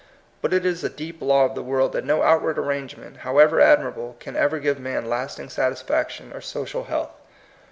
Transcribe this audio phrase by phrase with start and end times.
[0.41, 3.61] But it is a deep law of the world that no outward arrangement, how ever
[3.61, 7.13] admirable, can ever give man lasting satisfaction or social health.